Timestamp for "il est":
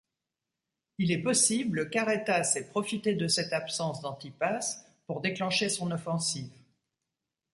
0.97-1.21